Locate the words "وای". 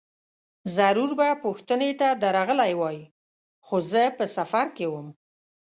2.79-2.99